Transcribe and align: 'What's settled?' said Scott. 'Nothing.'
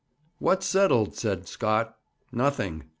'What's 0.39 0.65
settled?' 0.65 1.15
said 1.15 1.47
Scott. 1.47 1.95
'Nothing.' 2.31 2.85